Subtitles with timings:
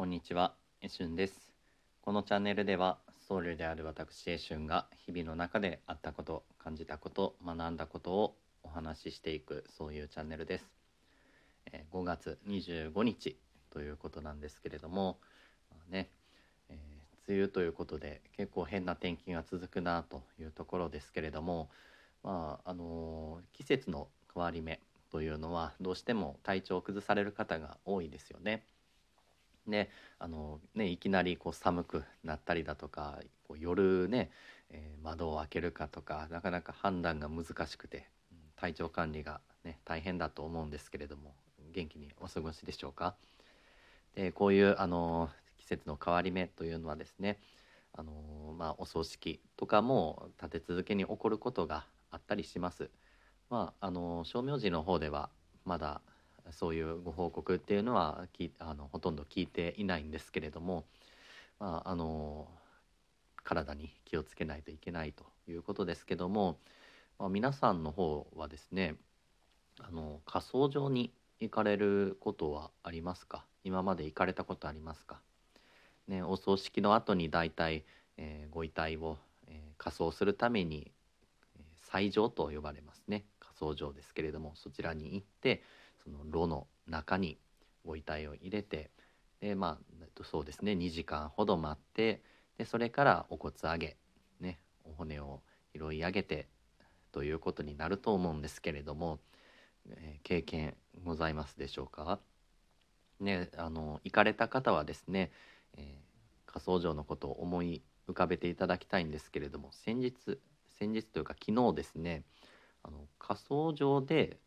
[0.00, 1.52] こんにちは、エシュンです。
[2.00, 2.96] このチャンネルでは、
[3.28, 10.72] 僧侶である私エシュンが日々の中であったこと、感じたこと、学んだことをお話ししていくそういうチャンネルです。
[11.70, 13.36] え5月25日
[13.68, 15.18] ということなんですけれども、
[15.70, 16.08] まあね、
[16.70, 21.68] えー梅雨ということで結構変な天気が続くなというところですけれども、
[22.22, 24.80] まああのー季節の変わり目
[25.12, 28.64] というのはどうしても体調を崩される方が多いですよね。
[29.66, 34.30] であのねいきなりこう寒くなったりだとかこう夜ね、
[34.70, 38.06] えー窓を開けるかとかなかなか判断が難しくて、
[38.56, 41.34] 体調管理が、ね、大変だと思うんですけれども
[41.72, 43.14] 元気にお過ごしでしょうか？
[44.14, 47.38] でこういうあの季節の変わり目というのはですね
[47.92, 48.12] あの、
[48.58, 52.90] まあ、お葬式とかも立て続けに起こることがあったりします。
[53.48, 55.30] まあ、あの称名寺の方では
[55.64, 56.00] まだ
[56.52, 60.84] そういうご報告っていうのはきあのほとんど聞いていないんですけれども、
[61.58, 62.48] まあ、あの
[63.42, 66.58] 体に気をつけないといけないということですけども、
[67.18, 68.96] まあ、皆さんの方はですね
[69.80, 73.44] あの火葬場に行かれることはありますか？
[73.64, 75.20] 今まで行かれたことありますか、
[76.08, 77.84] ね、お葬式の後に大体、
[78.16, 80.92] えーご遺体を、えー火葬するために
[81.58, 83.24] えー斎場と呼ばれますね。
[83.38, 85.62] 火葬場ですけれどもそちらに行って
[86.02, 87.38] その炉の中に
[87.84, 88.90] ご遺体を入れて
[89.40, 92.22] でまあそうですね2時間ほど待って
[92.58, 93.96] でそれからお骨上げ、
[94.40, 95.40] ね、お骨を
[95.74, 96.48] 拾い上げて
[97.12, 99.18] ということになると思うんですけれども、
[99.88, 102.20] えー経験ございますでしょうか？
[103.20, 105.30] ねあの行かれた方はですね、
[105.76, 106.10] えー
[106.52, 110.40] 火葬場のことを思い浮かべていただきたいんですけれども先日
[110.78, 112.24] 先日というか昨日ですね
[112.82, 114.40] あの火葬場で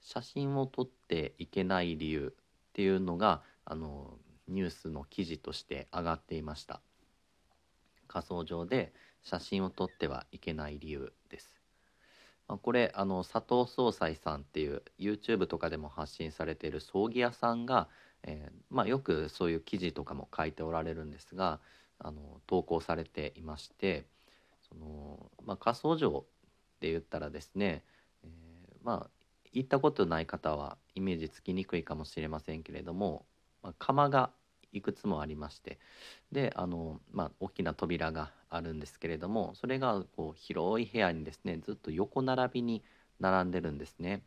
[0.00, 4.18] 写真を撮っていけない理由っていうのがあの
[4.48, 6.80] ニュースの記事として上がっていました。
[8.06, 11.60] 火葬場で写真を撮ってはいけない理由です。
[12.46, 17.88] まあこれあの佐藤総裁さんっていう YouTube とかでも発信されている葬儀屋さんが、
[18.22, 21.60] えーまあ、よくそういう記事とかも書いておられるんですが
[21.98, 24.06] あの投稿されていまして
[24.68, 27.84] その、まあ、火葬場って言ったらですね、
[28.24, 28.28] えー
[28.82, 29.17] まあ
[29.52, 33.26] 行ったことない方はイメージつきにくいかもしれませんけれども、
[33.62, 34.30] まあ、窯が
[34.72, 35.78] いくつもありまして
[36.32, 42.82] であの、まあ、大きな扉があるんですけれどもそれがこう広い部屋にですねずっと横並びに
[43.20, 44.22] 並んでるんですね。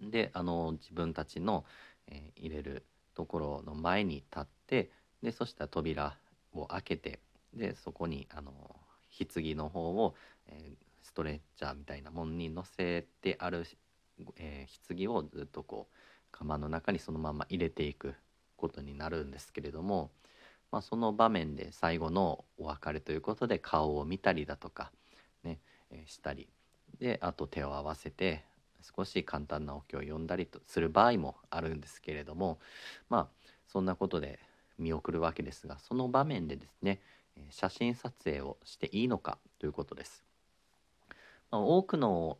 [0.00, 1.64] であの自分たちの、
[2.06, 4.90] えー入れるところの前に立って
[5.22, 6.16] でそしたら扉
[6.54, 7.20] を開けて
[7.52, 8.52] でそこにあの
[9.18, 10.14] 棺の方を、
[10.46, 13.66] えーストレッチャーみたいなものに乗せてある、
[14.36, 15.94] えー棺をずっとこう
[16.30, 18.14] 釜の中にそのまま入れていく
[18.56, 20.10] ことになるんですけれども、
[20.70, 24.92] まあ、その場面で最後のお別れということで顔を見たりだとか
[25.42, 25.58] ね、
[25.90, 26.48] えーしたり
[26.98, 28.44] であと手を合わせて
[28.82, 32.58] 少し簡単なお経を読んだりとする場合もあるんですけれども
[33.08, 34.38] まあそんなことで
[34.78, 37.00] 見送るわけですがその場面でですね
[37.50, 40.29] 写真撮影をしていいのかということです。
[41.58, 42.38] 多くの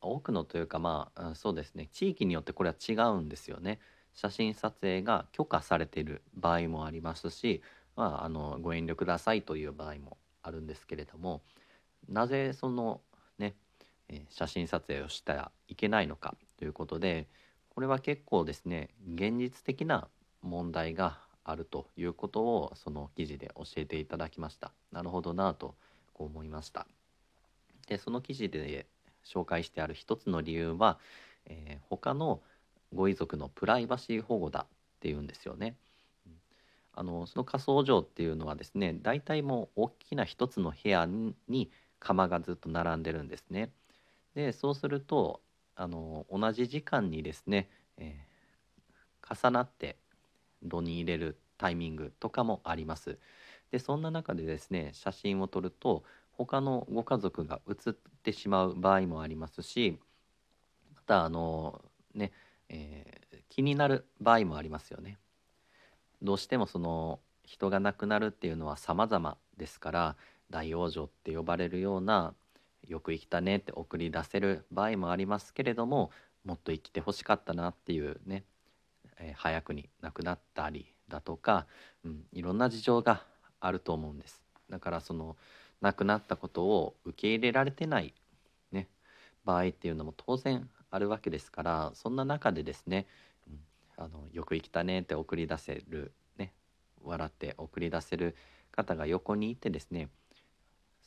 [0.00, 1.88] 多くのというかまあそうですね。
[1.92, 3.80] 地域によってこれは違うんですよね。
[4.14, 7.62] 写真撮影が許可されている場合もありますし、
[7.94, 11.42] まあ、あのご遠慮くださいという場合もあるんですけれども
[12.08, 13.00] なぜその
[13.38, 13.54] ね、
[14.08, 17.28] え写真撮影をしたらいけないのかということで
[17.68, 20.08] これは結構ですね現実的な
[20.42, 24.72] 問題があるということをその記事で教えていただきました。
[24.90, 25.76] なるほどなと
[26.12, 26.88] こう思いました。
[27.88, 28.86] でその記事で
[29.24, 30.98] 紹介してある一つの理由は、
[31.46, 32.42] えー他の
[32.94, 34.66] ご遺族のプライバシー保護だっ
[35.00, 35.76] ていうんですよね。
[36.26, 36.32] うん
[36.94, 41.06] あのその火葬場っていうのはですね大体もう大きな一つの部屋
[41.48, 43.72] に窯がずっと並んでるんですね。
[44.34, 45.42] でそうすると
[45.76, 48.28] あの同じ時間にですね、えー
[49.30, 49.98] 重なって
[50.62, 53.18] 炉に入れるタイミングとかもあります。
[53.70, 56.04] でそんな中でですね写真を撮ると
[56.38, 59.98] 他のご家族が写ってしまう場合もありますし
[60.94, 61.82] またあの
[62.14, 62.32] ね、
[62.68, 63.18] えー
[63.58, 65.18] 気になる場合もありますよね。
[66.22, 70.16] どうしてもその人が亡くなるっていうのは様々ですから
[70.50, 72.34] 大往生って呼ばれるような
[72.86, 76.12] よく生きたねって送り出せる場合もありますけれども
[76.44, 78.44] もっと生きてほしかったなっていうね、
[79.18, 81.66] えー早くに亡くなったりだとか、
[82.04, 83.24] うん、いろんな事情が
[83.60, 84.40] あると思うんです
[84.70, 85.36] だからその
[85.80, 88.14] 亡くなったことを受け入れられてない、
[88.72, 88.88] ね、
[89.44, 93.06] 場合っていうのも当然あるわけですからそんな中でですね、
[93.48, 93.60] うん
[93.98, 96.52] あのよく生きたねって送り出せるね
[97.02, 98.36] 笑って送り出せる
[98.70, 100.08] 方が横にいてですね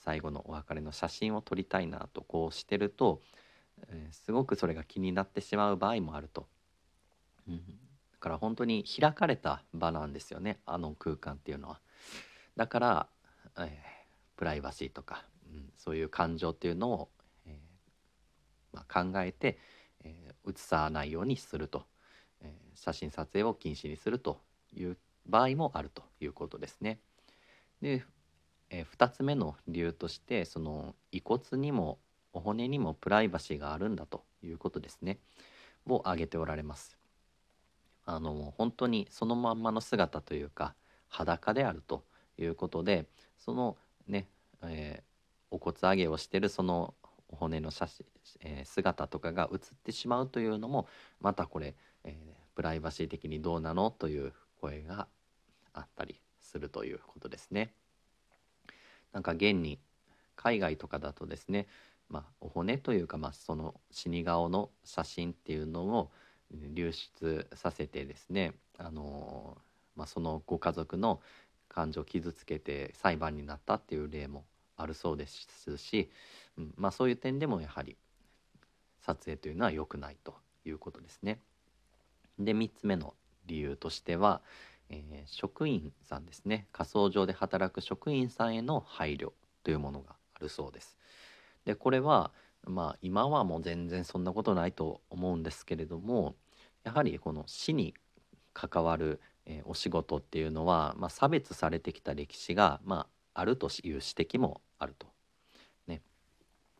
[0.03, 3.21] 最後のお別れの写真を撮りたいなとこうしてると、
[3.87, 6.47] えー、すごくそれが気になってしまう場合もあると。
[7.47, 7.61] うん、だ
[8.19, 11.79] から本当に開かれた場なんですよねあの空間っていうのは。
[12.57, 13.07] だから、
[13.57, 13.65] えー、
[14.41, 15.23] プライバシーとか、
[15.53, 17.09] うん、そういう感情っていうのを、
[17.45, 19.59] えー、まあ、考えて、
[20.03, 21.83] えー、写さないようにすると、
[22.41, 24.41] え写真撮影を禁止にすると
[24.75, 24.97] いう
[25.27, 26.97] 場合もあるということですね。
[27.83, 28.03] で、
[28.71, 31.99] え2つ目の理由としてその遺骨にも
[32.33, 35.19] お骨にもプライバシーがあるんだということですね
[35.85, 36.97] を挙げておられます。
[38.05, 40.73] あの本当にそのまんまの姿というか
[41.09, 42.03] 裸であると
[42.39, 43.05] いうことで
[43.37, 43.77] その
[44.11, 44.27] ね、
[44.63, 46.93] えー、お骨上げをしてるその
[47.29, 48.05] お骨の写真、
[48.41, 50.87] えー、姿とかが写ってしまうというのも
[51.19, 55.07] またこれ、えー、プライバシー的にどうなのという声が
[55.73, 57.73] あったりするということですね。
[59.13, 59.79] なんか現に
[60.35, 61.67] 海外とかだとですね、
[62.09, 66.11] まあ、お骨というか、まあ、その死に顔の写真っていうのを
[66.51, 69.57] 流出させてですね、あの
[69.95, 71.21] まあ、そのご家族の
[71.71, 74.45] 感情を傷つけて裁判になったっていう例も
[74.75, 76.11] あるそうですし、
[76.57, 77.97] うんまあ、そういう点でもやはり
[78.99, 80.35] 撮影というのは良くないと
[80.65, 81.39] いうことですね。
[82.37, 83.13] で3つ目の
[83.45, 84.41] 理由としては、
[84.89, 89.31] えー、職員さんですね火葬場で働く職員さんへの配慮
[89.63, 90.97] というものがあるそうです。
[91.65, 92.31] でこれは
[92.65, 96.35] まあ今はもう全然そんなことないと思うんですけれども
[96.83, 97.93] やはりこの死に
[98.53, 105.07] 関わる、えー、お仕事っていうのは、まあ、差別されてきた歴史が、まあ、あるという指摘もあると。
[105.87, 106.01] ね、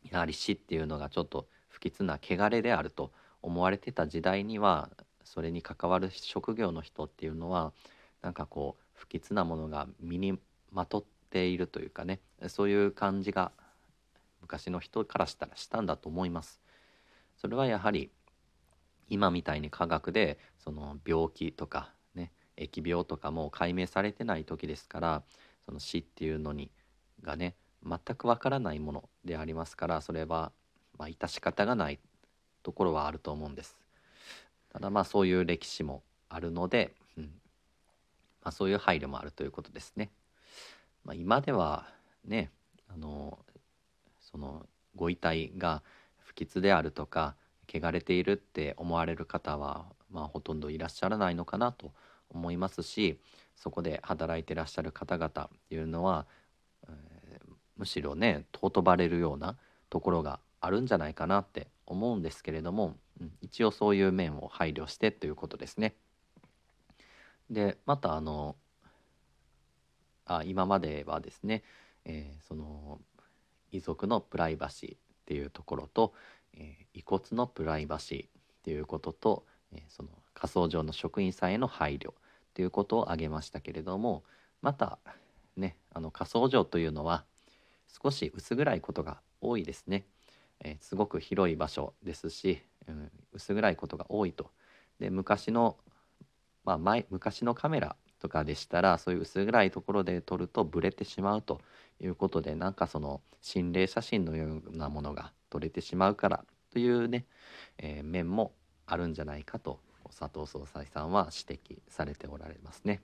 [0.10, 3.12] やはり死っていうのがちょっと不吉な汚れであると
[3.42, 4.90] 思われてた時代には
[5.24, 7.74] それに関わる職業の人っていうのは
[8.22, 10.38] なんかこう不吉なものが身に
[10.72, 13.52] まとっているというかねそういう感じが
[14.42, 16.62] 昔の人からしたらしたんだと思います。
[17.38, 18.12] それはやはり
[19.10, 21.94] 今みたいに科学でその病気とか
[22.62, 25.24] 疫病とかも解明されてない時ですから
[25.66, 26.72] その死っていうのに
[27.22, 27.56] がね
[27.86, 30.52] 全くわからないものでありますからそれは
[30.98, 32.00] まあ致し方がない
[32.64, 33.78] ところはあると思うんです。
[34.72, 37.24] ただまあそういう歴史もあるので、うん
[38.44, 40.10] まあ、そういう配慮もあるということですね。
[41.04, 41.88] まあ、今では
[42.24, 42.52] ね
[42.88, 43.40] あの
[44.20, 44.66] その
[44.96, 45.82] ご遺体が
[46.20, 47.36] 不吉であるとか
[47.68, 51.92] 汚れているって思われる方は、まあ、ほとんどいらっしゃらないのかなと
[52.34, 53.20] 思いますし
[53.56, 56.26] そこで働いてらっしゃる方々っていうのは、
[56.88, 59.56] えー、むしろね尊ばれるような
[59.90, 65.96] ところがあるんじゃないかなって思うんですけれども、うん、一応そういう面を配慮してということですね。
[67.50, 68.56] でまたあの
[70.26, 71.64] あ今まではですね、
[72.06, 73.00] えー、その
[73.72, 76.14] 遺族のプライバシーっていうところと、
[76.54, 78.30] えー、遺骨のプライバシーっ
[78.64, 82.14] ていうことと、えー、その火葬場の職員さんへの配慮
[82.52, 84.24] っていうことを挙げましたけれども
[84.62, 85.00] また
[85.56, 87.24] ねあの火葬場というのは
[88.04, 90.06] 少し薄暗いことが多いですね、
[90.64, 94.52] えー、すごく広い場所ですし、うん、薄暗いことが多いと。
[95.00, 95.78] で昔の
[96.64, 101.60] まあ前昔のカメラとかでしたらそういう薄暗いところで撮るとブレてしまうと
[102.00, 107.26] いうことでなんかその心霊写真のようなものが撮れてしまうからというね、
[107.80, 108.54] えー、面も
[108.86, 109.80] あるんじゃないかと
[110.18, 113.02] 佐藤総裁さんは指摘されておられますね。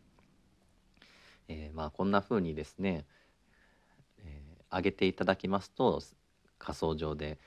[1.48, 3.06] えー、まあこんな風にですね、
[4.20, 6.02] えー、挙げていただきますと
[6.60, 7.40] 仮想上で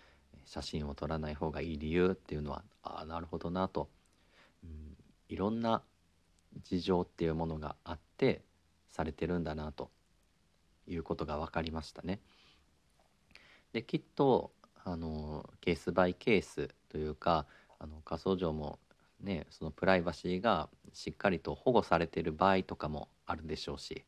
[0.46, 3.88] 写真を撮らない方がいい理由っていうのはああなるほどなと、
[4.64, 4.96] うん、
[5.28, 5.82] いろんな
[6.64, 8.42] 事情っていうものがあって
[8.88, 9.90] されてるんだなと
[10.88, 12.20] いうことが分かりましたね。
[13.72, 14.50] できっと
[14.84, 17.46] あのケースバイケースというか
[17.78, 18.78] あの仮想上も
[19.22, 24.04] ねそのプライバシーがしっかりと保護されてる場合とかもあるでしょうし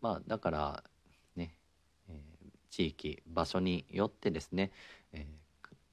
[0.00, 0.84] まあだから
[1.36, 1.54] ね、
[2.08, 4.70] えー、地域場所によってですね、
[5.12, 5.26] え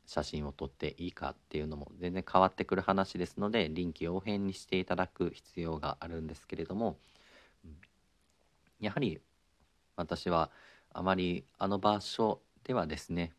[0.08, 6.98] 写真を撮っていいかっていうのも全然変わってくる話ですので臨機応変にしていただく必要があるんですけれども、
[8.80, 9.20] やはり
[9.98, 10.50] 私は
[10.94, 13.34] あまりあの場所ではですね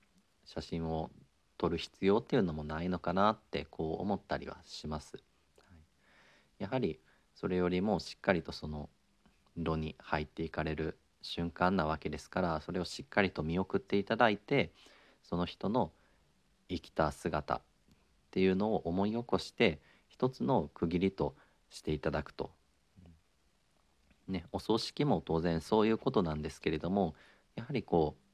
[0.44, 1.10] 写真を
[1.58, 5.18] 撮る必要っていうのもないのかなってこう思ったりはします。
[6.58, 6.98] やはり
[7.34, 8.88] それよりもしっかりとその
[9.56, 14.72] 炉に入っていかれる瞬間なわけですからそれをしっかりと見送っていただいて
[15.22, 15.92] その人の
[16.68, 17.60] 生きた姿っ
[18.30, 21.34] ていうのを思い起こして一つの区切りと
[21.70, 22.50] していただくと。
[24.26, 27.14] ね、お葬式も当然そういうことなんですけれども
[27.56, 28.27] やはりこう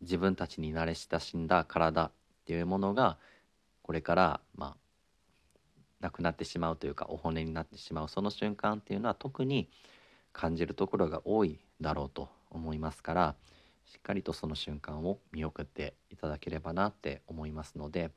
[0.00, 2.10] 自分たちに慣れ親しんだ体っ
[2.44, 3.18] ていうものが
[3.82, 4.76] これからまあ
[6.00, 9.68] なくなってしまうというかお骨になってしまうその瞬間っていうのは特に
[10.32, 13.34] 感じるところが多いだろうと思いますから
[13.86, 18.10] しっかりとその瞬間を見送っていただければなって思いますので、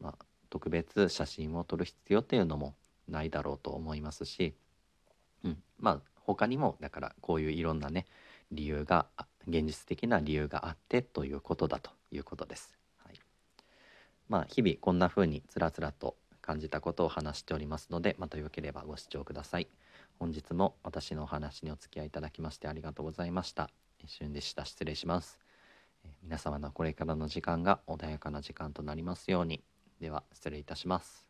[0.00, 2.74] まあ、特別写真を撮る必要っていうのも
[3.08, 4.54] ないだろうと思いますし、
[5.44, 8.06] うん、まあ他にもだからこういういろんなね
[8.50, 9.06] 理由が
[9.46, 12.76] 現実的な理由があってということだということです。
[13.04, 13.20] はい、
[14.28, 19.68] まあ日々こんな風につらつらと感じたことを話しておりますのでまたよければご視聴ください。
[20.18, 23.70] 本日も私のお話にお付き合いいただきましてありがとうございました。
[23.98, 25.40] 一瞬でした失礼します。
[26.22, 29.62] 皆様のこれからの時間が穏やかな時間となりますように。
[30.00, 31.28] では失礼いたします。